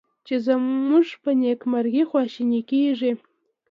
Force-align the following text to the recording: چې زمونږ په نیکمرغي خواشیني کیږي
چې 0.25 0.35
زمونږ 0.47 1.07
په 1.23 1.29
نیکمرغي 1.41 2.03
خواشیني 2.09 2.61
کیږي 2.69 3.11